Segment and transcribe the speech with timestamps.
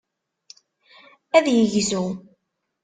[1.37, 2.05] Ad yegzu.